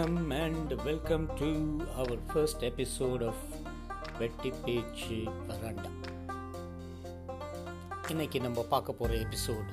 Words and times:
வணக்கம் 0.00 0.30
and 0.30 0.72
welcome 0.82 1.24
to 1.38 1.48
our 1.94 2.26
first 2.26 2.64
episode 2.64 3.26
of 3.26 3.42
Vetti 4.18 4.52
Pechu 4.64 5.16
Varanda 5.48 5.90
இன்னைக்கு 8.08 8.40
நம்ம 8.40 8.62
பார்க்க 8.62 8.92
போகிற 8.92 9.18
எபிசோட் 9.20 9.68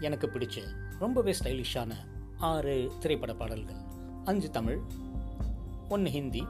எனக்கு 0.00 0.26
பிடிச்ச 0.26 0.62
ரொம்பவே 0.98 1.34
ஸ்டைலிஷான 1.42 1.94
ஆறு 2.38 2.92
திரைப்பட 3.00 3.34
பாடல்கள். 3.34 3.80
அஞ்சு 4.24 4.50
தமிழ் 4.50 4.80
ஒன்று 5.88 6.10
ஹிந்தி. 6.10 6.46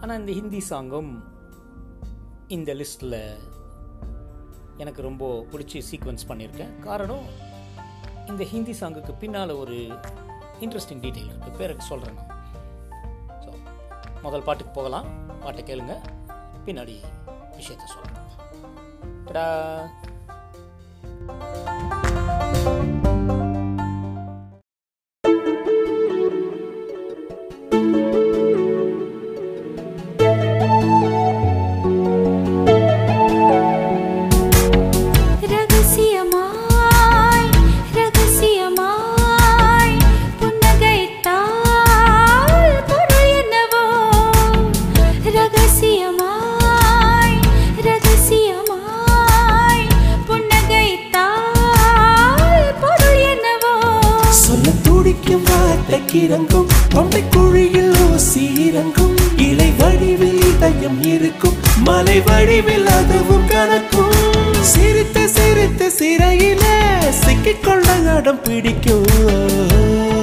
ஆனால் 0.00 0.18
இந்த 0.18 0.32
ஹிந்தி 0.32 0.62
சாங்கும் 0.70 1.22
இந்த 2.48 2.74
லிஸ்ட்டில் 2.74 3.36
எனக்கு 4.76 5.02
ரொம்ப 5.02 5.46
பிடிச்சி 5.52 5.82
சீக்வன்ஸ் 5.90 6.28
பண்ணியிருக்கேன். 6.28 6.78
காரணம் 6.78 7.26
இந்த 8.26 8.44
ஹிந்தி 8.44 8.72
சாங்குக்கு 8.80 9.18
பின்னால் 9.18 9.50
ஒரு 9.50 9.98
இன்ட்ரெஸ்டிங் 10.64 11.02
டீட்டெயில் 11.04 11.30
இருக்குது 11.30 11.58
பேருக்கு 11.60 11.84
சொல்கிறேன் 11.90 12.18
நான். 12.18 12.32
ஸோ 13.44 13.50
முதல் 14.26 14.46
பாட்டுக்கு 14.48 14.74
போகலாம். 14.78 15.08
பாட்டை 15.44 15.62
கேளுங்க. 15.70 15.96
பின்னாடி 16.66 16.96
விஷயத்த 17.58 17.86
சொல்கிறேன் 17.94 18.18
டடா 19.26 19.46
துடிக்கும் 55.10 55.42
வார்த்தை 55.42 56.00
கிறங்கும். 56.12 56.66
தொண்டை 56.88 57.22
குழியில் 57.30 57.94
ஊசி 58.12 58.44
இறங்கும். 58.66 59.14
இலை 59.36 59.70
வடிவில் 59.78 60.40
இதயம் 60.50 61.02
இருக்கும். 61.02 61.56
மலை 61.76 62.20
வடிவில் 62.20 62.86
அதுவும் 62.86 63.46
கணக்கும் 63.48 64.14
சிரித்த 64.60 65.26
சிரித்த 65.26 65.90
சிறையில 65.98 66.62
சிக்கிக்கொள்ள 67.24 68.16
இடம் 68.16 68.42
பிடிக்கும். 68.42 70.19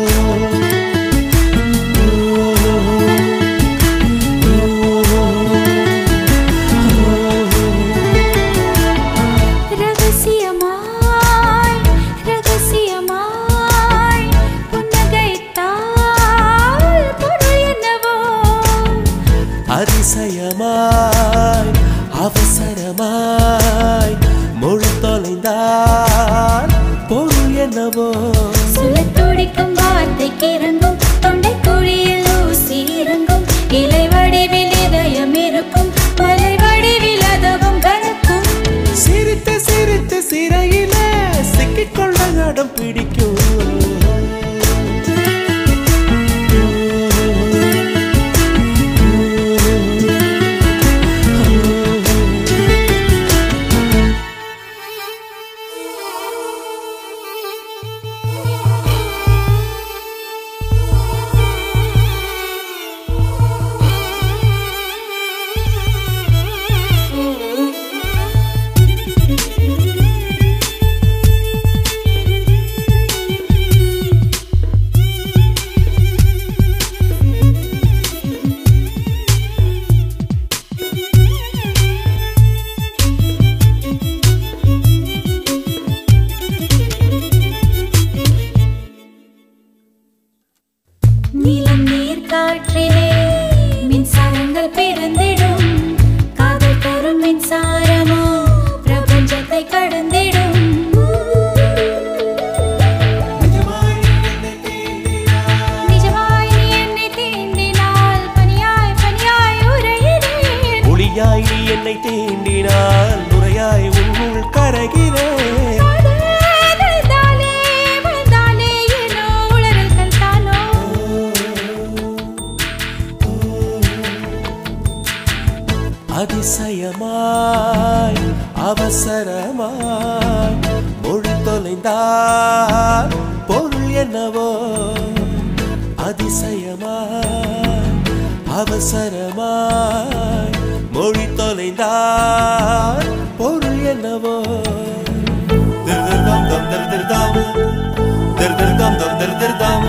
dır 149.19 149.39
dır 149.39 149.60
dam 149.60 149.83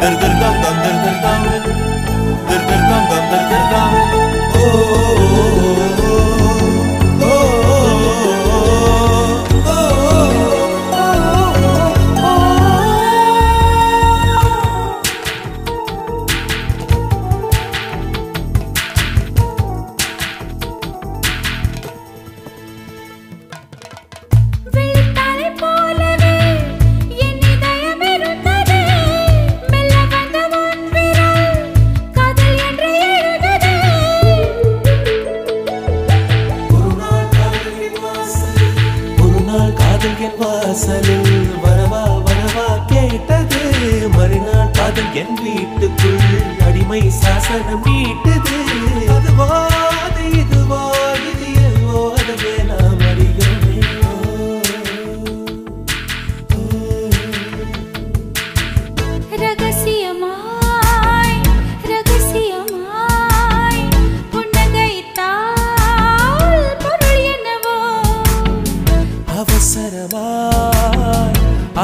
dır 0.00 0.12
dır 0.20 0.32
dam 0.40 0.54
dam 0.62 0.76
dır 0.84 0.96
dır 1.04 1.22
dam 1.22 1.44
dır 2.48 2.60
dır 2.68 2.82
dam 2.90 3.04
dam 3.10 3.24
dır 3.30 3.42
dır 3.50 3.64
dam 3.72 3.92
oh, 4.54 4.60
oh, 4.60 5.76
oh. 5.76 5.81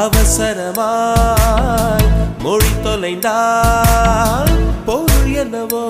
அவசரமாய் 0.01 2.07
மொழி 2.41 2.83
தொலைந்தால் 2.83 4.53
பொருள் 4.85 5.35
என்னவோ. 5.35 5.89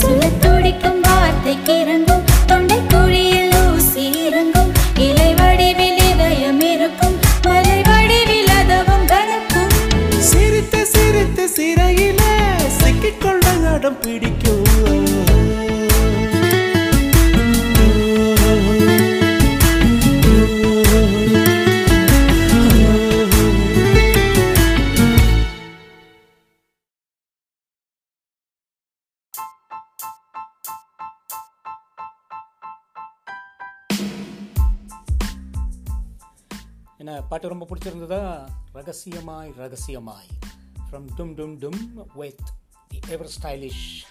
சொல்ல 0.00 0.28
துடிக்கும் 0.40 1.00
வார்த்தைக்கு 1.00 1.72
பாட்டு 37.38 37.56
ரொம்ப 37.58 37.76
பிடிச்சிருந்ததா? 37.76 38.48
ரகசியமாய் 38.72 39.52
ரகசியமாய். 39.56 40.26
From 40.90 41.08
Dumm 41.16 41.34
Dumm 41.34 41.58
Dumm 41.58 42.06
with 42.14 42.38
the 42.88 42.98
ever 43.08 43.30
stylish 43.42 44.04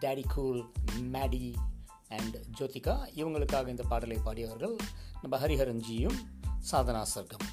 daddy 0.00 0.22
cool 0.28 0.72
Maddy 1.12 1.54
and 2.08 2.36
Jyothika 2.58 2.96
இவங்களுக்காக 3.16 3.68
இந்த 3.68 3.82
பாடலை 3.82 4.16
பாடியவர்கள் 4.16 4.76
நம்ம 5.22 5.46
ஹரிஹரன்ஜியும் 5.46 6.18
சாதனா 6.70 7.04
சர்க்கம். 7.14 7.46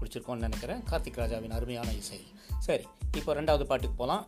பிடிச்சிருக்கோன்னு 0.00 0.36
நினைக்கிறேன். 0.36 0.80
கார்த்திக் 0.80 1.16
ராஜாவின் 1.16 1.50
அருமையான 1.50 1.92
இசை. 1.92 2.20
சரி 2.58 2.86
இப்போ 3.16 3.34
ரெண்டாவது 3.34 3.64
பாட்டுக்கு 3.64 3.96
போகலாம் 3.96 4.26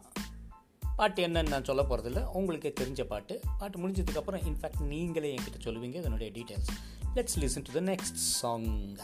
பாட்டு 0.96 1.26
என்னன்னு 1.26 1.48
நான் 1.48 1.64
சொல்ல 1.64 1.82
போகிறதில்ல 1.82 2.24
உங்களுக்கே 2.24 2.72
தெரிஞ்ச 2.80 3.04
பாட்டு. 3.04 3.40
பாட்டு 3.58 3.88
முடிஞ்சதுக்கப்புறம் 3.88 4.40
இன்ஃபேக்ட் 4.46 4.80
நீங்களே 4.80 5.34
என்கிட்ட 5.34 5.60
சொல்லுவீங்க. 5.62 5.94
இதனுடைய 5.94 6.32
details 6.32 7.04
let's 7.14 7.38
listen 7.38 7.64
to 7.72 7.72
the 7.72 7.80
next 7.80 8.14
song 8.14 8.96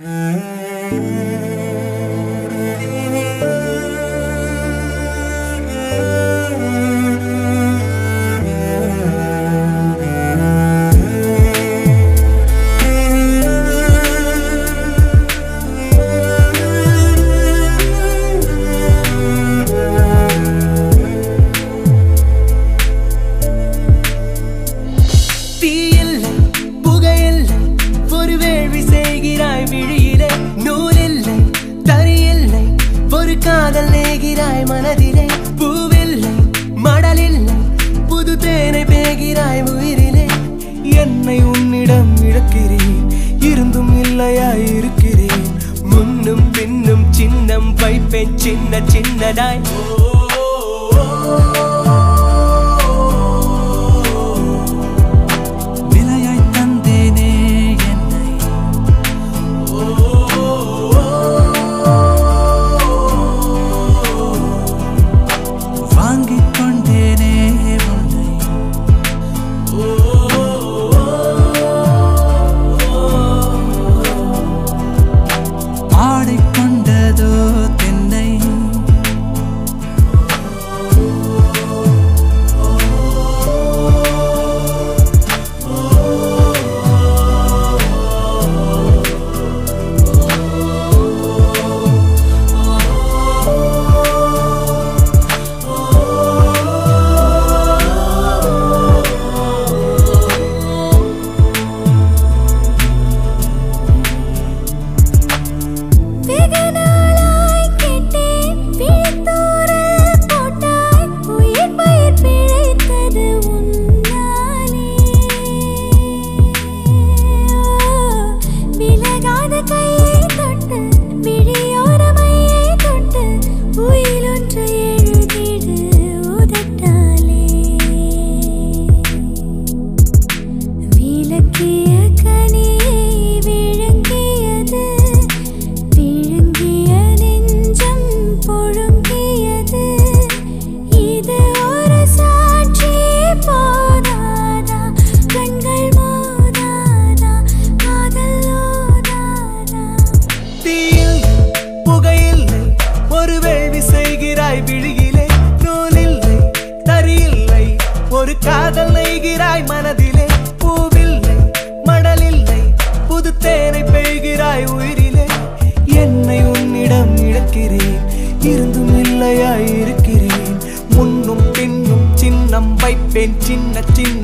Mm-hmm. 0.00 1.53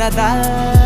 சின்ன 0.00 0.79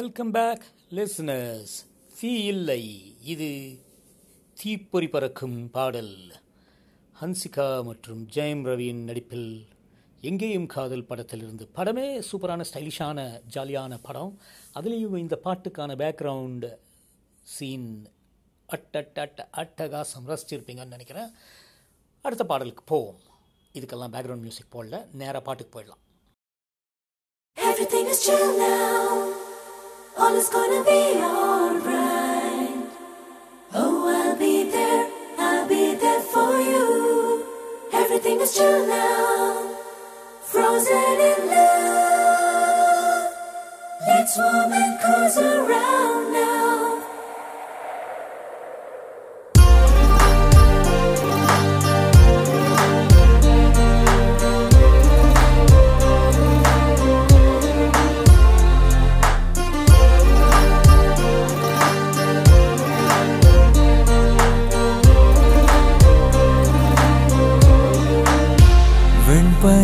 வெல்கம் 0.00 0.30
பேக் 0.30 0.62
லிசனர்ஸ் 0.90 1.86
தீ 2.20 2.42
இல்லை. 2.42 3.14
இது 3.22 3.78
தீப்பொறி 4.54 5.08
பறக்கும் 5.08 5.70
பாடல். 5.70 6.16
ஹன்சிகா 7.20 7.84
மற்றும் 7.84 8.28
ஜெயம் 8.34 8.64
ரவியின் 8.64 9.04
நடிப்பில் 9.04 9.66
எங்கேயும் 10.20 10.66
காதல் 10.66 11.04
படத்திலிருந்து 11.04 11.68
படமே 11.74 12.22
சூப்பரான 12.32 12.64
ஸ்டைலிஷான 12.72 13.40
ஜாலியான 13.52 13.98
படம். 14.02 14.40
அதுலேயும் 14.74 15.18
இந்த 15.18 15.40
பாட்டுக்கான 15.44 15.96
பேக்ரவுண்டு 15.96 16.76
சீன் 17.42 18.08
அட்டட்ட 18.68 19.18
அட்ட 19.18 19.48
அட்டகாசம் 19.56 20.26
ரசிச்சிருப்பீங்கன்னு 20.26 20.86
நினைக்கிறேன். 20.86 21.30
அடுத்த 22.22 22.44
பாடலுக்கு 22.44 22.84
போவோம். 22.84 23.20
இதுக்கெல்லாம் 23.72 24.14
பேக்ரவுண்ட் 24.16 24.46
மியூசிக் 24.46 24.76
போடல. 24.76 25.12
நேராக 25.12 25.40
பாட்டுக்கு 25.40 25.80
போயிடலாம். 25.80 26.02
Everything 27.58 28.06
is 28.06 28.18
chill 28.26 28.50
now. 28.58 29.39
All 30.20 30.36
is 30.36 30.50
gonna 30.50 30.84
be 30.84 31.16
alright. 31.16 32.84
Oh, 33.72 34.06
I'll 34.06 34.36
be 34.36 34.70
there. 34.70 35.08
I'll 35.38 35.66
be 35.66 35.94
there 35.94 36.20
for 36.20 36.60
you. 36.60 37.46
Everything 37.94 38.38
is 38.42 38.54
chill 38.54 38.86
now. 38.86 39.76
Frozen 40.42 41.20
in 41.30 41.46
love. 41.48 43.32
Let's 44.06 44.36
warm 44.36 44.72
and 44.72 45.00
cozy 45.00 45.40
around 45.42 46.32
now. 46.34 46.69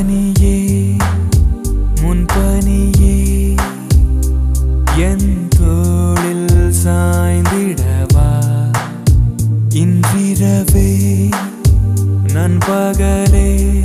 பணியே 0.07 0.97
முன் 2.01 2.27
பணியே. 2.27 3.55
என் 4.97 5.49
தோளில் 5.49 6.73
சாய்ந்திடவா? 6.85 8.29
இன்றிரவே 9.69 11.31
நண்பகலே. 12.33 13.76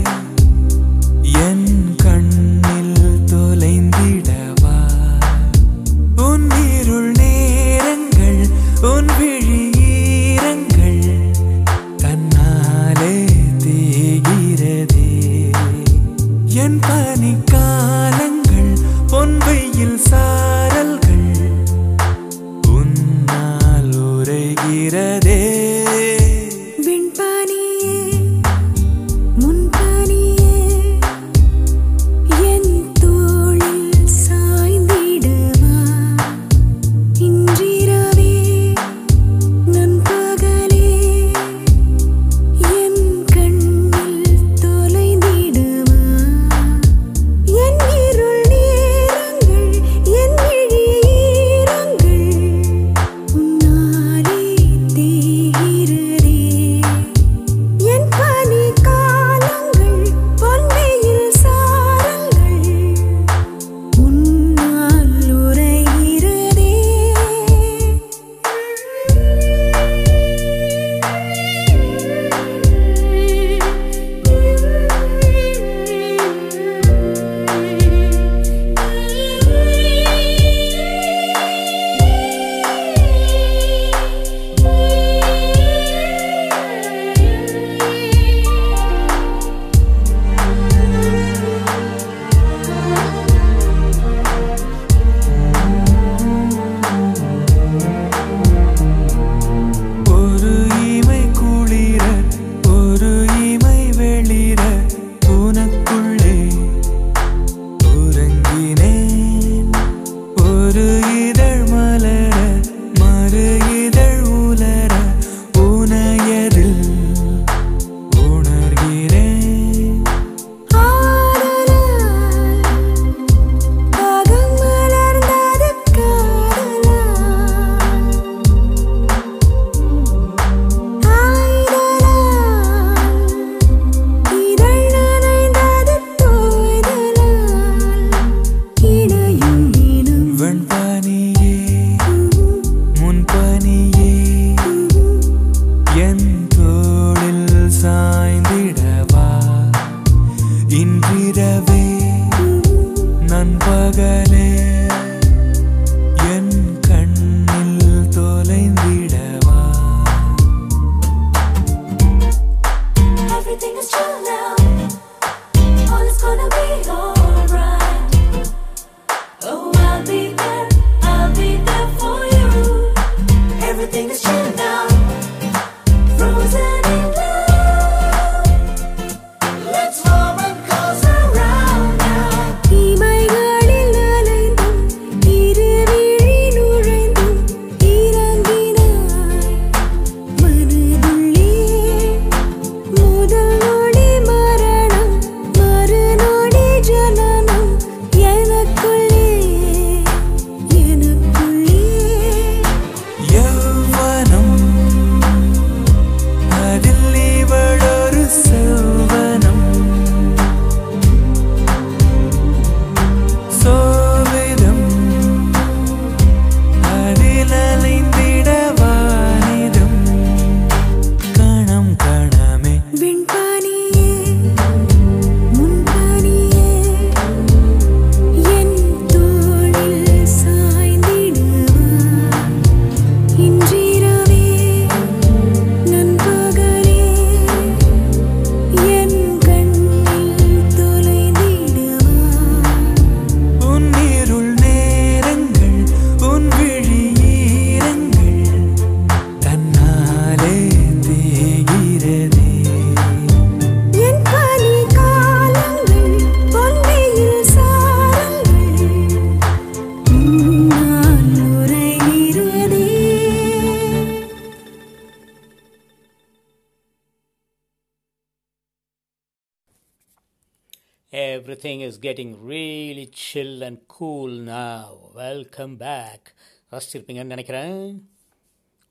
Is 271.92 271.98
getting 272.00 272.32
really 272.50 273.10
chill 273.22 273.66
and 273.66 273.80
cool 273.88 274.34
now. 274.48 274.98
Welcome 275.16 275.76
back. 275.78 276.34
ரசிச்சிருப்பீங்கன்னு 276.72 277.34
நினைக்கிறேன். 277.34 278.10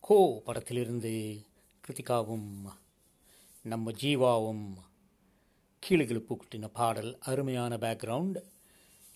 கோ 0.00 0.42
படத்திலிருந்து 0.44 1.46
கிருத்திகாவும் 1.84 2.50
நம்ம 3.62 3.90
ஜீவாவும் 3.90 4.64
கீழுகிழு 5.86 6.20
பூக்குட்டின 6.28 6.68
பாடல் 6.72 7.18
அருமையான 7.20 7.76
பேக்ரவுண்ட் 7.76 8.42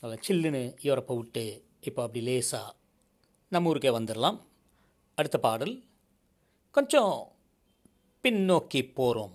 நல்லா 0.00 0.16
சில்லுன்னு 0.28 0.62
யூரப்பை 0.82 1.16
விட்டு 1.16 1.64
இப்போ 1.80 2.02
அப்படி 2.02 2.24
லேசாக 2.24 2.74
நம்ம 3.48 3.68
ஊருக்கே 3.68 3.88
வந்துடலாம். 3.88 4.40
அடுத்த 5.14 5.38
பாடல். 5.38 5.84
கொஞ்சம் 6.70 7.32
பின்னோக்கி 8.22 8.92
போகிறோம் 8.94 9.34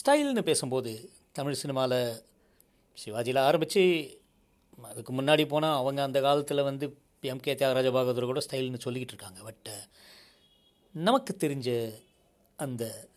ஸ்டைல்னு 0.00 0.42
பேசும்போது 0.42 1.10
தமிழ் 1.32 1.60
சினிமாவில் 1.64 2.24
சிவாஜியில் 3.04 3.38
ஆரம்பித்து 3.38 3.82
அதுக்கு 4.82 5.12
முன்னாடி 5.12 5.48
போனால் 5.48 5.76
அவங்க 5.76 6.02
அந்த 6.02 6.20
காலத்தில் 6.20 6.62
வந்து 6.62 6.98
எம்கே 7.22 7.54
தியாகராஜ 7.54 7.90
பாகவதர் 7.90 8.24
கூட 8.24 8.40
ஸ்டைல்னு 8.40 8.78
சொல்லிக்கிட்டு 8.84 9.12
இருக்காங்க. 9.12 9.42
பட் 9.42 9.68
நமக்கு 10.92 11.36
தெரிஞ்ச 11.38 11.94
அந்த 12.56 13.08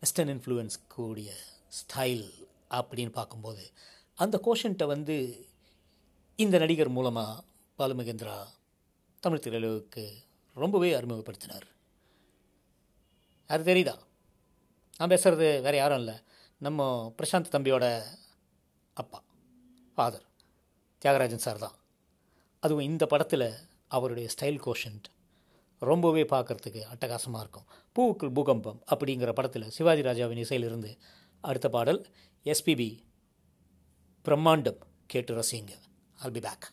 வெஸ்டர்ன் 0.00 0.38
இன்ஃப்ளூயன்ஸ் 0.38 0.78
கூடிய 0.88 1.34
ஸ்டைல் 1.68 2.30
அப்படின்னு 2.70 3.10
பார்க்கும்போது 3.10 3.70
அந்த 4.14 4.40
கோஷன்ட்டை 4.44 4.86
வந்து 4.86 5.46
இந்த 6.36 6.58
நடிகர் 6.58 6.88
மூலமாக 6.88 7.42
பாலுமகேந்திரா 7.78 8.46
தமிழ் 9.20 9.38
திரையுலகுக்கு 9.38 10.12
ரொம்பவே 10.54 10.94
அறிமுகப்படுத்தினார். 10.94 11.66
அது 13.46 13.74
தெரியுதா? 13.74 13.98
நான் 14.96 15.08
பேசுகிறது 15.08 15.60
வேறு 15.60 15.76
யாரும் 15.76 15.98
இல்லை. 15.98 16.14
நம்ம 16.58 17.14
பிரசாந்த் 17.18 17.52
தம்பியோட 17.52 18.02
அப்பா 19.00 19.18
ஃபாதர் 19.94 20.24
தியாகராஜன் 21.02 21.44
சார் 21.46 21.58
தான். 21.58 21.76
அதுவும் 22.62 22.86
இந்த 22.90 23.04
படத்தில் 23.06 23.48
அவருடைய 23.96 24.26
ஸ்டைல் 24.34 24.60
கோஷன்ட் 24.66 25.06
ரொம்பவே 25.82 26.22
பார்க்குறதுக்கு 26.22 26.80
அட்டகாசமாக 26.92 27.42
இருக்கும். 27.44 27.66
பூவுக்குள் 27.96 28.32
பூகம்பம் 28.38 28.80
அப்படிங்கிற 28.92 29.32
படத்தில் 29.32 29.72
சிவாஜி 29.76 30.02
ராஜாவின் 30.08 30.42
இசையிலிருந்து 30.44 30.92
அடுத்த 31.40 31.68
பாடல் 31.68 32.00
எஸ்பிபி 32.44 32.88
பிரம்மாண்டம் 34.24 34.80
கேட்டு 35.06 35.34
ரசிங்க 35.40 35.72
ஆல் 36.22 36.34
பி 36.38 36.40
பேக் 36.40 36.66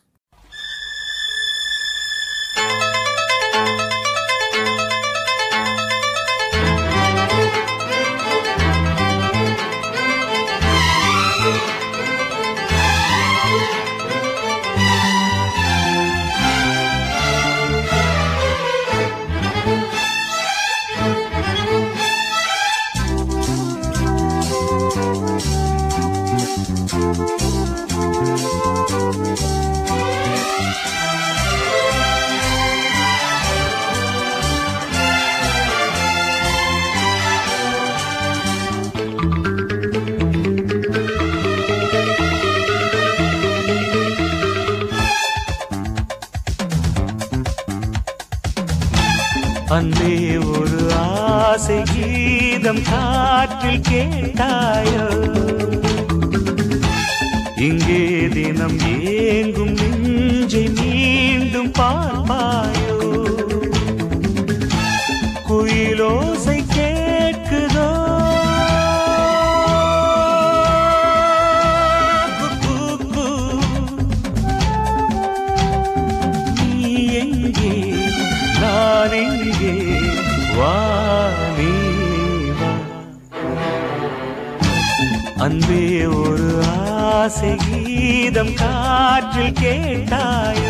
கீதம் 52.64 52.84
காற்றில் 52.88 53.82
கேட்டாயோ? 53.88 55.06
ஆசை 87.44 87.56
கீதம் 87.64 88.52
காற்றில் 88.60 89.56
கேட்டாயோ. 89.60 90.63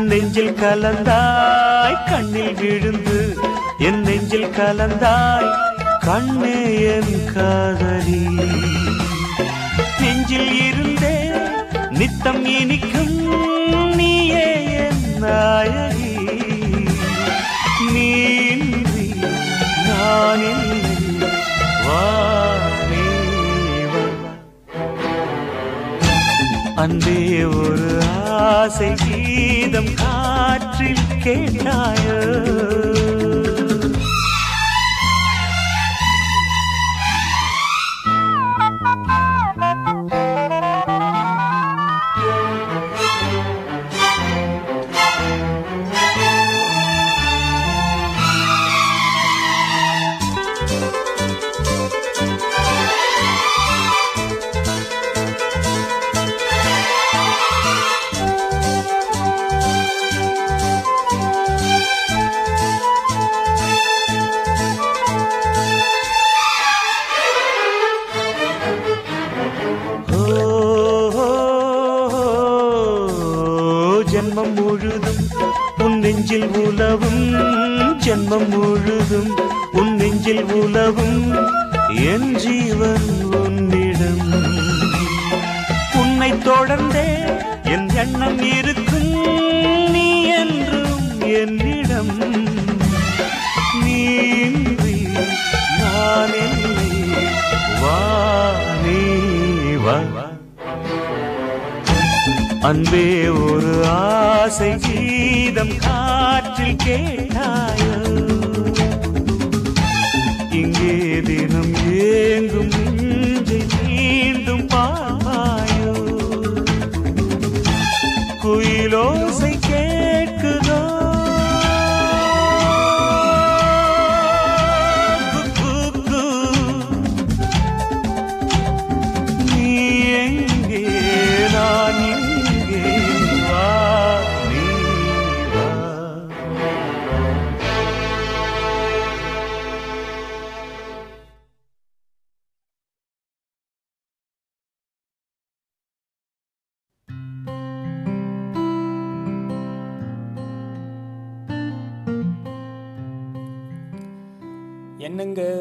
என் 0.00 0.06
நெஞ்சில் 0.06 0.54
கலந்தாய் 0.58 1.96
கண்ணில் 2.10 2.54
விழுந்து 2.54 3.16
என் 3.78 3.98
நெஞ்சில் 4.00 4.46
கலந்தாய் 4.58 5.48
கண்ணே 6.06 6.60
என் 6.92 7.16
காதலி. 7.32 8.20
நெஞ்சில் 10.00 10.52
இருந்தே 10.62 11.12
நித்தம் 11.98 12.44
இனிக்கும் 12.54 13.18
நீயே 13.96 14.46
என் 14.84 15.04
நாயகி. 15.24 16.14
நீன்றி 17.94 19.06
நான் 19.88 20.46
நீ 22.90 23.04
அன்பே 26.84 27.20
ஒரு 27.60 27.88
ஆசை 28.40 28.94
கீதம் 28.94 29.94
காற்றில் 29.94 31.06
கேட்டாயோ? 31.24 32.18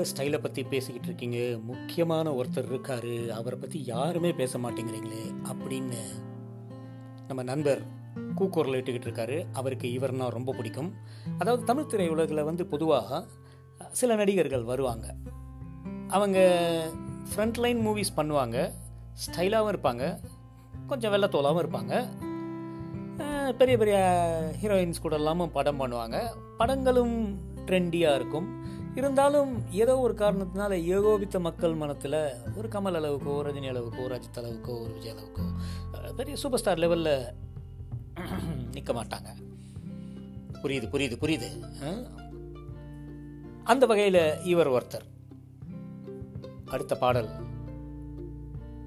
ஸ்டைலை 0.02 0.38
பற்றி 0.38 0.64
பேசிக்கிட்டு 0.64 1.08
இருக்கீங்க 1.08 1.58
முக்கியமான 1.64 2.32
ஒருத்தர் 2.32 2.66
இருக்கார். 2.66 3.32
அவரை 3.36 3.60
பற்றி 3.60 3.86
யாருமே 3.86 4.34
பேச 4.34 4.60
மாட்டேங்கிறீங்களே 4.60 5.34
அப்படின்னு 5.52 6.02
நம்ம 7.28 7.44
நண்பர் 7.44 7.82
கூக்குரல் 8.36 8.82
இட்டுக்கிட்டு 8.82 9.10
இருக்காரு 9.10 9.46
அவருக்கு 9.54 10.00
இவர்னா 10.00 10.30
ரொம்ப 10.30 10.54
பிடிக்கும். 10.54 10.94
அதாவது 11.38 11.64
தமிழ் 11.64 11.90
திரையுலகில் 11.90 12.44
வந்து 12.44 12.66
பொதுவாக 12.66 13.26
சில 13.92 14.16
நடிகர்கள் 14.16 14.64
வருவாங்க. 14.64 15.16
அவங்க 16.08 16.40
ஃப்ரண்ட்லைன் 17.36 17.80
மூவிஸ் 17.88 18.18
பண்ணுவாங்க. 18.18 18.72
ஸ்டைலாகவும் 19.26 19.74
இருப்பாங்க. 19.76 20.20
கொஞ்சம் 20.88 21.14
வெள்ளத்தோலாகவும் 21.14 21.64
இருப்பாங்க. 21.66 22.08
பெரிய 23.58 23.78
பெரிய 23.78 23.98
ஹீரோயின்ஸ் 24.62 25.02
கூட 25.02 25.16
இல்லாமல் 25.16 25.50
படம் 25.50 25.80
பண்ணுவாங்க. 25.80 26.18
படங்களும் 26.58 27.40
ட்ரெண்டியாக 27.66 28.16
இருக்கும். 28.16 28.59
இருந்தாலும் 29.00 29.52
ஏதோ 29.72 29.94
ஒரு 30.00 30.14
காரணத்தினால 30.14 30.72
ஏகோபித்த 30.86 31.40
மக்கள் 31.40 31.74
மனத்தில் 31.74 32.20
ஒரு 32.56 32.68
கமல் 32.68 32.98
அளவுக்கோ 33.00 33.34
ரஜினி 33.48 33.70
அளவுக்கோ 33.74 34.06
ரஜித் 34.14 34.40
அளவுக்கோ 34.42 34.74
ஒரு 34.84 34.94
விஜய் 34.94 35.14
அளவுக்கோ 35.14 35.46
பெரிய 36.16 36.36
சூப்பர் 36.36 36.60
ஸ்டார் 36.60 36.78
லெவலில் 36.78 37.14
நிற்க 38.74 38.94
மாட்டாங்க. 38.94 39.30
புரியுது 40.64 40.88
புரியுது 40.94 41.16
புரியுது. 41.24 41.50
அந்த 43.64 43.86
வகையில் 43.86 44.44
இவர் 44.44 44.70
ஒருத்தர். 44.70 45.06
அடுத்த 46.66 46.96
பாடல். 46.96 47.30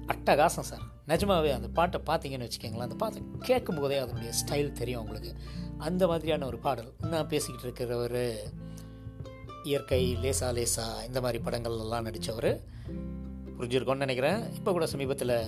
அட்டகாசம் 0.07 0.69
சார். 0.69 0.83
நிஜமாவே 1.07 1.51
அந்த 1.53 1.67
பாட்டை 1.67 2.01
பார்த்தீங்கன்னு 2.05 2.49
வச்சுக்கோங்களேன். 2.49 2.87
அந்த 2.87 2.95
பாட்டை 2.95 3.21
கேட்கும் 3.39 3.79
போதே 3.79 3.97
அதனுடைய 3.97 4.31
ஸ்டைல் 4.41 4.71
தெரியும் 4.71 5.01
உங்களுக்கு. 5.01 5.31
அந்த 5.77 6.07
மாதிரியான 6.07 6.45
ஒரு 6.45 6.57
பாடல். 6.57 6.91
நான் 7.01 7.27
பேசிக்கிட்டு 7.27 7.67
இருக்கிறவர். 7.67 8.29
இயற்கை 9.63 10.15
லேசா 10.15 10.49
லேசா 10.49 11.05
இந்த 11.05 11.21
மாதிரி 11.21 11.43
படங்கள் 11.43 12.01
நடித்தவர் 12.01 12.63
புரிஞ்சிருக்கோன்னு 13.57 13.95
நினைக்கிறேன். 13.95 14.53
இப்போ 14.53 14.71
கூட 14.71 14.85
சமீபத்தில் 14.87 15.45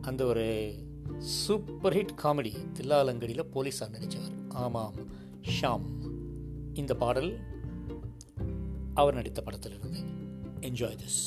அந்த 0.00 0.24
ஒரு 0.24 0.74
சூப்பர் 1.18 1.96
ஹிட் 1.96 2.14
காமெடி 2.22 2.52
தில்லாலங்கடியில் 2.78 3.50
போலீஸாக 3.54 3.90
நடித்தவர் 3.90 4.30
ஆமாம் 4.48 4.94
ஷாம். 5.60 5.84
இந்த 6.74 6.94
பாடல் 6.94 7.38
அவர் 8.94 9.14
நடித்த 9.14 9.42
படத்திலிருந்து. 9.42 10.00
என்ஜாய் 10.60 10.98
திஸ் 11.02 11.22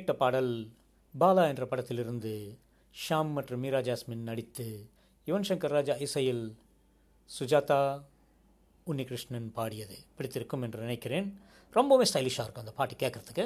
கேட்ட 0.00 0.14
பாடல் 0.14 0.52
பாலா 1.20 1.42
என்ற 1.46 1.66
படத்திலிருந்து 1.66 2.58
ஷாம் 3.00 3.32
மற்றும் 3.32 3.60
மீரா 3.60 3.78
ஜாஸ்மின் 3.78 4.22
நடித்து 4.28 4.88
யுவன் 5.26 5.46
சங்கர் 5.48 5.74
ராஜா 5.76 5.94
இசையில் 5.94 6.56
சுஜாதா 7.38 8.02
உன்னிகிருஷ்ணன் 8.86 9.50
பாடியது 9.52 9.96
பிடித்திருக்கும் 10.16 10.62
என்று 10.62 10.80
நினைக்கிறேன். 10.80 11.28
ரொம்பவே 11.70 12.04
ஸ்டைலிஷாக 12.12 12.46
இருக்கும் 12.46 12.64
அந்த 12.64 12.72
பாட்டு 12.72 12.96
கேட்குறதுக்கு. 13.02 13.44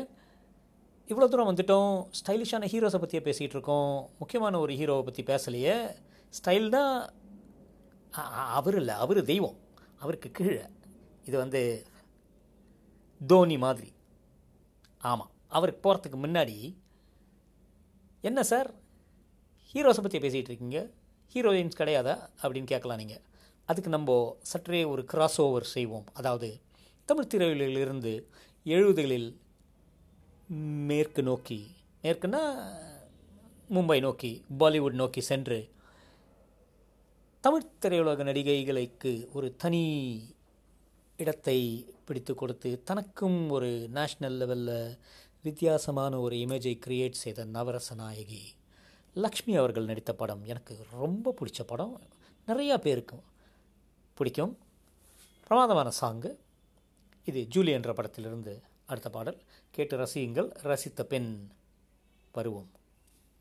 இவ்வளோ 1.08 1.28
தூரம் 1.28 1.50
வந்துட்டோம். 1.50 2.06
ஸ்டைலிஷான 2.20 2.70
ஹீரோஸை 2.74 2.98
பற்றியே 2.98 3.22
பேசிகிட்டு 3.24 3.56
இருக்கோம். 3.56 4.10
முக்கியமான 4.18 4.58
ஒரு 4.58 4.74
ஹீரோவை 4.74 5.02
பற்றி 5.02 5.22
பேசலையே. 5.22 5.76
ஸ்டைல் 6.38 6.68
தான் 6.68 7.12
அவர் 8.58 8.76
இல்லை. 8.76 8.94
அவர் 8.94 9.24
தெய்வம். 9.24 9.58
அவருக்கு 9.98 10.30
கீழே. 10.30 10.64
இது 11.24 11.36
வந்து 11.38 11.86
தோனி 13.26 13.58
மாதிரி. 13.58 13.92
ஆமாம் 14.98 15.32
அவருக்கு 15.56 15.80
போகிறதுக்கு 15.84 16.18
முன்னாடி 16.24 16.56
என்ன 18.24 18.40
சார்? 18.50 18.68
ஹீரோஸை 19.74 20.02
பற்றி 20.02 20.18
பேசிகிட்டு 20.24 20.50
இருக்கீங்க? 20.50 20.80
ஹீரோயின்ஸ் 21.32 21.80
கிடையாதா? 21.80 22.14
அப்படின்னு 22.42 22.72
கேட்கலாம் 22.72 23.00
நீங்கள் 23.02 23.22
அதுக்கு 23.68 23.90
நம்ம 23.90 24.10
சற்றே 24.50 24.80
ஒரு 24.92 25.02
கிராஸ் 25.12 25.38
ஓவர் 25.40 25.66
செய்வோம். 25.74 26.06
அதாவது 26.12 26.48
தமிழ் 27.08 27.30
திரையுலகிலிருந்து 27.32 28.12
எழுபதுகளில் 28.66 29.30
மேற்கு 30.88 31.22
நோக்கி 31.22 31.60
மேற்குன்னா 32.04 32.42
மும்பை 33.70 33.98
நோக்கி 34.06 34.30
பாலிவுட் 34.58 34.98
நோக்கி 35.02 35.20
சென்று 35.30 35.58
தமிழ் 37.44 37.70
திரையுலக 37.82 38.24
நடிகைகளுக்கு 38.28 39.12
ஒரு 39.32 39.48
தனி 39.62 39.82
இடத்தை 41.18 41.58
பிடித்து 42.06 42.32
கொடுத்து 42.34 42.70
தனக்கும் 42.88 43.38
ஒரு 43.50 43.68
நேஷ்னல் 43.94 44.38
லெவலில் 44.40 44.78
வித்தியாசமான 45.44 46.20
ஒரு 46.20 46.36
இமேஜை 46.36 46.78
கிரியேட் 46.86 47.10
செய்த 47.10 47.44
நவரச 47.44 47.94
நாயகி 47.94 48.54
லக்ஷ்மி 49.14 49.56
அவர்கள் 49.56 49.84
நடித்த 49.84 50.14
படம் 50.14 50.44
எனக்கு 50.44 50.86
ரொம்ப 50.90 51.34
பிடிச்ச 51.40 51.62
படம். 51.66 52.00
நிறையா 52.46 52.76
பேருக்கு 52.76 53.22
பிடிக்கும். 54.14 54.58
பிரமாதமான 55.42 55.90
சாங்கு 56.00 56.36
இது 57.24 57.48
ஜூலி 57.54 57.68
என்ற 57.68 57.92
படத்திலிருந்து 57.92 58.62
அடுத்த 58.86 59.10
பாடல். 59.10 59.42
கேட்டு 59.70 59.98
ரசியுங்கள். 59.98 60.50
ரசித்த 60.62 61.02
பெண். 61.02 61.48
வருவோம். 62.32 62.70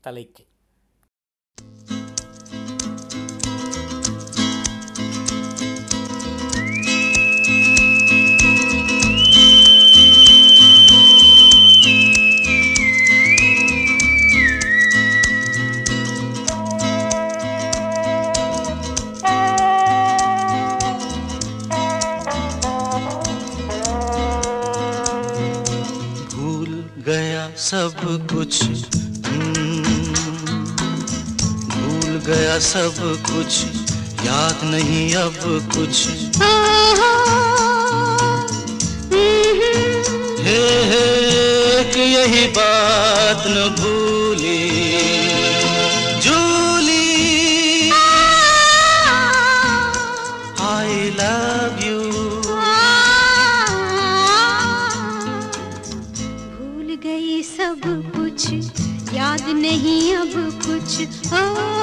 தலைக்கு. 0.00 0.46
सब 27.74 28.26
कुछ। 28.32 28.62
भूल 31.74 32.20
गया 32.26 32.58
सब 32.58 32.94
कुछ। 32.98 33.64
याद 34.26 34.60
नहीं 34.64 35.14
अब 35.14 35.34
कुछ। 35.76 36.06
हे 40.44 40.60
हे 40.90 41.04
यही 42.12 42.46
बात 42.46 43.44
न 43.46 43.76
भूली 43.80 44.03
Oh. 61.36 61.73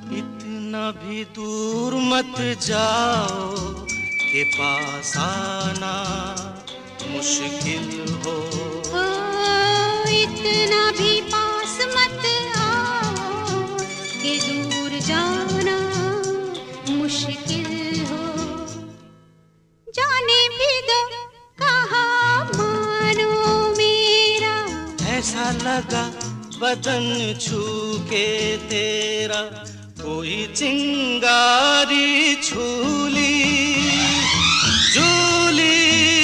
भी 0.00 1.24
दूर 1.24 1.94
मत 1.94 2.34
जाओ 2.62 3.54
के 3.88 4.44
पास 4.44 5.16
आना 5.16 5.94
मुश्किल 7.10 8.14
हो। 8.24 8.34
ओ 8.94 9.04
इतना 10.08 10.90
भी 10.90 11.20
पास 11.20 11.78
मत 11.94 12.26
आओ 12.56 13.78
के 14.22 14.38
दूर 14.38 14.98
जाना 14.98 15.78
मुश्किल 16.90 18.00
हो। 18.06 18.22
जाने 19.94 20.48
भी 20.48 20.80
दो 20.80 21.00
कहा 21.58 22.04
मानो 22.44 23.76
मेरा। 23.76 24.56
ऐसा 25.08 25.50
लगा 25.50 26.06
बदन 26.60 27.34
छू 27.40 27.62
के 28.04 28.56
तेरा। 28.56 29.67
कोई 30.07 30.35
चिंगारी 30.55 32.35
छूली 32.43 33.33
झूली 34.93 36.16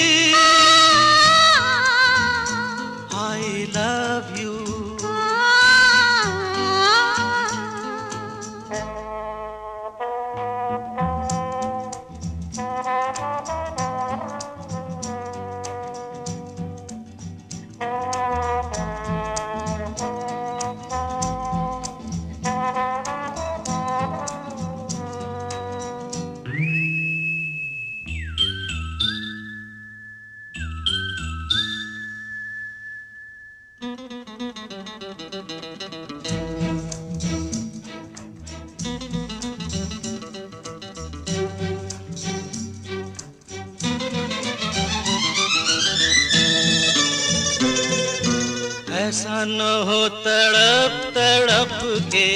ऐसा 49.15 49.45
न 49.47 49.61
हो 49.87 49.99
तड़प 50.23 50.95
तड़प 51.17 51.73
के 52.13 52.31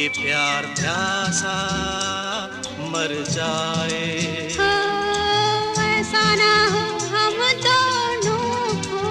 ये 0.00 0.06
प्यार 0.08 0.66
प्यासा 0.78 1.56
मर 2.92 3.12
जाए। 3.28 4.06
ओ, 4.56 4.70
ऐसा 5.82 6.24
ना 6.40 6.54
हो 6.72 6.80
हम 7.12 7.36
दोनों 7.66 8.72
को 8.86 9.02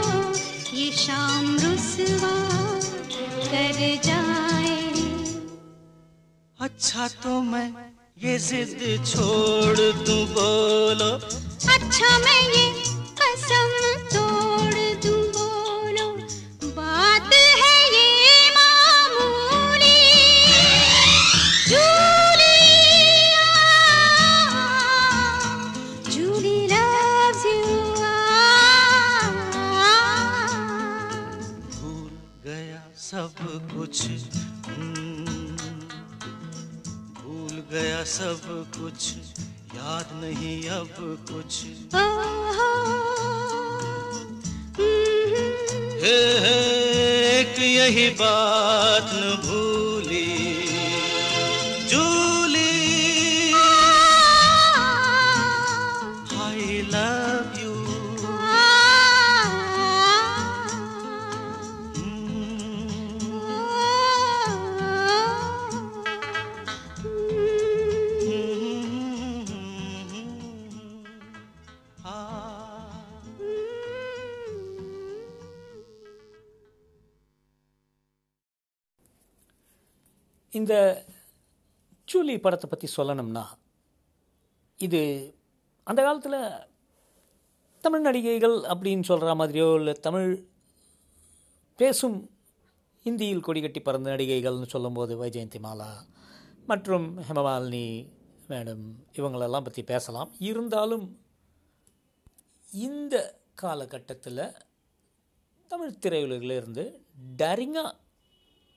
ये 0.77 0.89
शाम 1.03 1.53
रुसवा 1.65 2.33
कर 3.51 3.79
जाए। 4.07 4.79
अच्छा 6.59 7.07
तो 7.23 7.41
मैं 7.51 7.69
ये 8.23 8.37
जिद 8.49 9.05
छोड़ 9.05 9.77
दूँ 9.77 10.23
बोलो। 10.33 11.13
अच्छा 11.75 12.17
मैं 12.25 12.41
ये 12.57 12.65
गया 37.71 38.03
सब 38.03 38.41
कुछ। 38.77 39.13
याद 39.75 40.07
नहीं 40.13 40.69
अब 40.69 40.95
कुछ। 41.31 41.63
हे 46.03 46.17
हे, 46.39 46.57
एक 47.39 47.59
यही 47.59 48.09
बात 48.09 49.11
न 49.13 49.35
भूली। 49.45 49.90
இந்த 80.61 81.05
சூலி 82.07 82.39
படத்தை 82.39 82.69
பற்றி 82.69 82.87
சொல்லணும்னா 82.97 83.43
இது 84.79 85.01
அந்த 85.83 86.03
காலத்தில் 86.03 86.67
தமிழ் 87.83 88.01
நடிகைகள் 88.01 88.55
அப்படின்னு 88.61 89.03
சொல்கிற 89.03 89.35
மாதிரியோ 89.35 89.75
இல்லை 89.75 89.93
தமிழ் 89.93 90.47
பேசும் 91.75 92.29
இந்தியில் 93.03 93.41
கொடி 93.41 93.61
கட்டி 93.61 93.79
பறந்த 93.79 94.15
நடிகைகள்னு 94.15 94.67
சொல்லும்போது 94.67 95.25
வைஜெயந்தி 95.25 95.59
மாலா 95.61 95.89
மற்றும் 96.67 97.17
ஹேமமாலினி 97.17 97.85
மேடம் 98.49 98.83
இவங்களெல்லாம் 99.13 99.63
பற்றி 99.63 99.83
பேசலாம். 99.83 100.31
இருந்தாலும் 100.39 101.21
இந்த 102.71 103.15
காலகட்டத்தில் 103.55 104.43
தமிழ் 105.67 105.97
திரையுலகிலிருந்து 106.01 106.85
டரிங்காக 107.37 107.91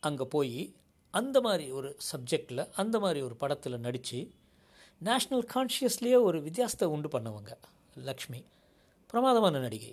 அங்கே 0.01 0.25
போய் 0.25 0.77
அந்த 1.21 1.39
மாதிரி 1.41 1.67
ஒரு 1.71 1.91
சப்ஜெக்டில் 2.11 2.63
அந்த 2.75 2.97
மாதிரி 2.99 3.21
ஒரு 3.21 3.35
படத்தில் 3.43 3.83
நடித்து 3.87 4.19
நேஷ்னல் 5.05 5.45
கான்ஷியஸ்லேயே 5.55 6.19
ஒரு 6.29 6.39
வித்தியாசத்தை 6.43 6.87
உண்டு 6.89 7.09
பண்ணவங்க 7.09 7.53
லக்ஷ்மி. 8.09 8.41
பிரமாதமான 9.11 9.59
நடிகை. 9.59 9.93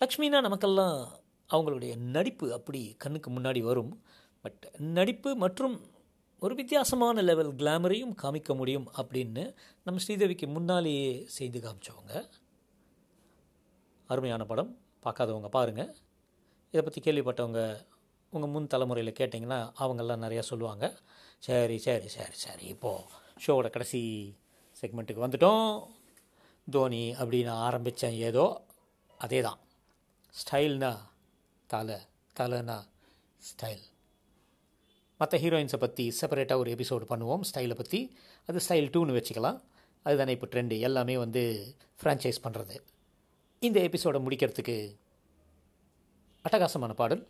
லக்ஷ்மினா 0.00 0.40
நமக்கெல்லாம் 0.40 0.98
அவங்களுடைய 1.50 1.92
நடிப்பு 2.16 2.46
அப்படி 2.52 2.80
கண்ணுக்கு 2.98 3.30
முன்னாடி 3.30 3.60
வரும். 3.60 3.92
பட் 4.44 4.62
நடிப்பு 4.98 5.30
மற்றும் 5.36 5.76
ஒரு 6.40 6.54
வித்தியாசமான 6.54 7.22
லெவல் 7.22 7.52
கிளாமரையும் 7.54 8.14
காமிக்க 8.22 8.56
முடியும் 8.56 8.88
அப்படின்னு 9.00 9.44
நம்ம 9.84 10.00
ஸ்ரீதேவிக்கு 10.06 10.46
முன்னாலேயே 10.46 11.08
செய்து 11.36 11.60
காமிச்சவங்க. 11.60 12.14
அருமையான 14.10 14.44
படம். 14.44 14.72
பார்க்காதவங்க 15.04 15.48
பாருங்கள் 15.48 15.90
இதை 16.72 16.82
பற்றி 16.86 17.00
கேள்விப்பட்டவங்க 17.02 17.60
உங்கள் 18.34 18.52
முன் 18.54 18.70
தலைமுறையில் 18.72 19.18
கேட்டிங்கன்னா 19.18 19.58
அவங்கெல்லாம் 19.82 20.24
நிறையா 20.24 20.42
சொல்லுவாங்க. 20.50 20.84
சரி 21.46 21.76
சரி 21.86 22.08
சரி 22.16 22.36
சரி 22.44 22.66
இப்போது 22.74 23.08
ஷோவோட 23.44 23.68
கடைசி 23.74 24.00
செக்மெண்ட்டுக்கு 24.80 25.24
வந்துட்டோம். 25.24 25.66
தோனி 26.68 27.02
அப்படின்னு 27.20 27.52
ஆரம்பித்தேன் 27.66 28.16
ஏதோ 28.28 28.44
அதே 29.24 29.40
தான் 29.48 29.60
ஸ்டைல்னா 30.34 30.92
தலை 31.70 31.98
தலைனா 32.38 32.78
ஸ்டைல் 33.48 33.84
மற்ற 35.20 35.38
ஹீரோயின்ஸை 35.42 35.78
பற்றி 35.84 36.04
செப்பரேட்டாக 36.20 36.62
ஒரு 36.62 36.70
எபிசோடு 36.76 37.04
பண்ணுவோம் 37.12 37.44
ஸ்டைலை 37.50 37.76
பற்றி 37.80 38.00
அது 38.48 38.64
ஸ்டைல் 38.66 38.90
டூன்னு 38.94 39.16
வச்சுக்கலாம். 39.18 39.58
அதுதானே 40.06 40.32
இப்போ 40.36 40.48
ட்ரெண்டு 40.52 40.74
எல்லாமே 40.88 41.14
வந்து 41.24 41.42
ஃப்ரான்ச்சைஸ் 42.00 42.44
பண்ணுறது 42.46 42.76
இந்த 43.62 43.78
எபிசோடை 43.88 44.18
முடிக்கிறதுக்கு 44.24 44.76
அட்டகாசமான 46.44 46.94
பாடல். 47.02 47.22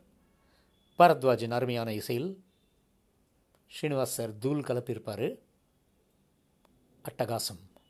பரத்வாஜின் 0.99 1.51
அருமையான 1.51 1.92
இசையில் 1.92 2.45
ஸ்ரீனிவாஸ் 3.66 4.03
சார் 4.03 4.38
தூள் 4.38 4.61
கலப்பியிருப்பார். 4.61 5.38
அட்டகாசம். 7.05 7.80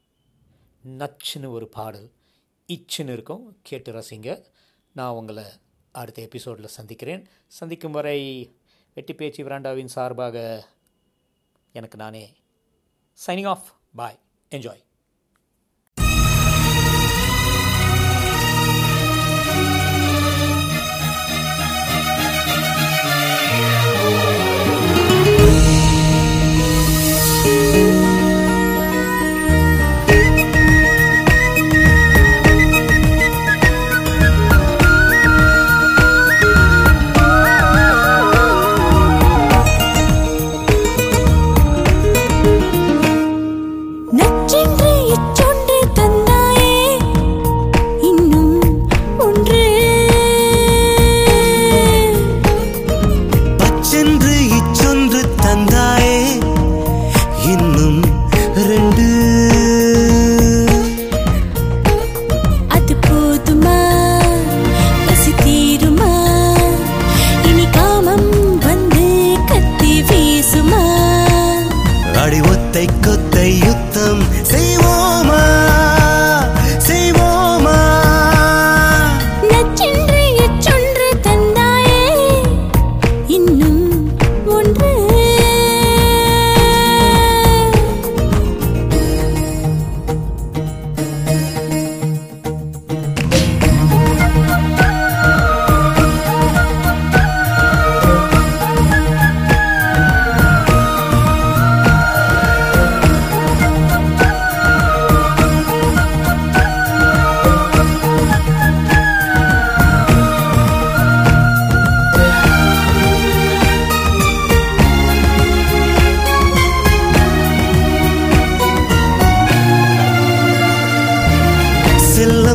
நச்சுன்னு 0.84 1.48
ஒரு 1.48 1.68
பாடல். 1.68 2.12
இச்சுன்னு 2.68 3.12
இருக்கும். 3.12 3.58
கேட்டு 3.62 3.92
ரசிங்க. 3.92 4.44
நான் 4.92 5.12
உங்களை 5.12 5.44
அடுத்த 5.92 6.22
எபிசோடில் 6.22 6.66
சந்திக்கிறேன். 6.66 7.28
சந்திக்கும் 7.46 7.92
வரை 7.92 8.56
வெட்டி 8.94 9.14
பேச்சு 9.14 9.44
விராண்டாவின் 9.44 9.84
சார்பாக 9.84 10.68
எனக்கு 11.72 11.96
நானே 11.96 12.36
சைனிங் 13.26 13.46
ஆஃப் 13.46 13.66
பாய் 13.94 14.18
என்ஜாய் 14.50 14.82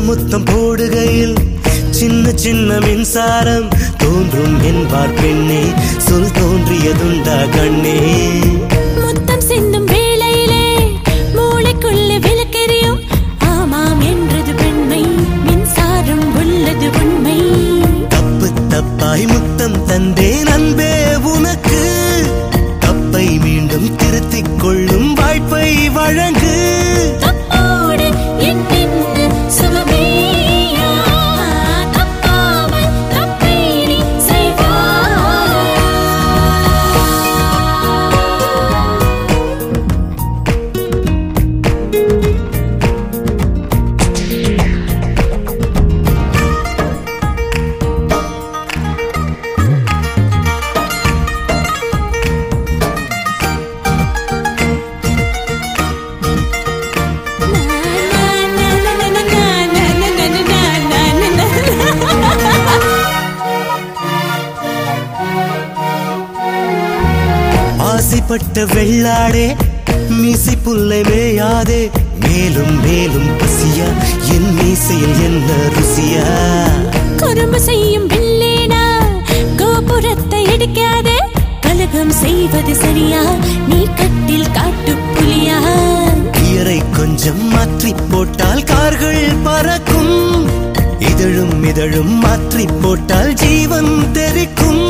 முத்தம் 0.10 0.44
போடுகையில் 0.44 1.36
சின்ன 1.90 2.32
சின்ன 2.36 2.80
மின்சாரம் 2.80 3.68
தோன்றும் 3.98 4.64
என்பார் 4.64 5.14
பெண்ணே. 5.14 5.62
சொல் 5.98 6.24
தோன்றியதுண்டா 6.24 7.50
கண்ணே. 7.50 8.00
முத்தம் 8.96 9.42
சிந்தும் 9.42 9.86
வேளையிலே 9.86 10.92
மூளைக்குள்ள 11.36 12.20
விளக்கெரியும் 12.20 13.00
ஆமாம் 13.40 14.02
என்றது 14.02 14.54
பெண்மை 14.54 15.02
மின்சாரம் 15.46 16.36
உள்ளது 16.36 16.90
உண்மை. 17.02 17.40
தப்பு 18.10 18.50
தப்பாய் 18.70 19.28
முத்தம் 19.28 19.88
தந்தேன் 19.88 20.46
அன்பே. 20.46 20.99
வெள்ளாடே 69.30 69.48
மீசை 70.20 70.54
புல்லை 70.66 71.00
மேயாதே. 71.08 71.82
மேலும் 72.24 72.76
மேலும் 72.86 73.30
பசியா 73.40 73.88
என் 74.36 74.50
மீசையில் 74.58 75.20
என்ன 75.28 75.50
ருசியா? 75.76 76.26
குறும்பு 77.22 77.60
செய்யும் 77.68 78.08
பில்லேனா 78.14 78.82
கோபுரத்தை 79.62 80.42
இடிக்காதே 80.54 81.18
கலகம் 81.66 82.14
செய்வது 82.22 82.74
சரியா? 82.76 83.22
நீ 83.70 83.80
கட்டில் 84.00 84.52
காட்டு 84.52 84.96
புலியா? 85.14 85.60
கியரை 86.38 86.80
கொஞ்சம் 86.98 87.44
மாற்றி 87.54 87.94
போட்டால் 88.12 88.68
கார்கள் 88.74 89.24
பறக்கும். 89.48 90.16
இதழும் 91.12 91.58
இதழும் 91.64 92.16
மாற்றி 92.26 92.66
போட்டால் 92.82 93.34
ஜீவன் 93.44 93.94
தெரிக்கும் 94.18 94.84